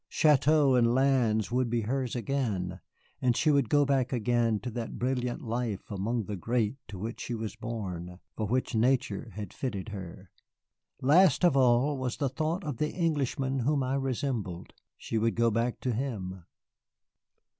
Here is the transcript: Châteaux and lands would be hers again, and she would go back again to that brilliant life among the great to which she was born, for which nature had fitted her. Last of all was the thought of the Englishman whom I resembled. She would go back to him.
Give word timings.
Châteaux 0.09 0.73
and 0.75 0.95
lands 0.95 1.51
would 1.51 1.69
be 1.69 1.81
hers 1.81 2.15
again, 2.15 2.79
and 3.21 3.37
she 3.37 3.51
would 3.51 3.69
go 3.69 3.85
back 3.85 4.11
again 4.11 4.59
to 4.61 4.71
that 4.71 4.97
brilliant 4.97 5.43
life 5.43 5.83
among 5.91 6.23
the 6.23 6.35
great 6.35 6.75
to 6.87 6.97
which 6.97 7.21
she 7.21 7.35
was 7.35 7.55
born, 7.55 8.17
for 8.35 8.47
which 8.47 8.73
nature 8.73 9.29
had 9.35 9.53
fitted 9.53 9.89
her. 9.89 10.31
Last 11.03 11.45
of 11.45 11.55
all 11.55 11.99
was 11.99 12.17
the 12.17 12.29
thought 12.29 12.63
of 12.63 12.77
the 12.77 12.89
Englishman 12.89 13.59
whom 13.59 13.83
I 13.83 13.93
resembled. 13.93 14.73
She 14.97 15.19
would 15.19 15.35
go 15.35 15.51
back 15.51 15.79
to 15.81 15.93
him. 15.93 16.45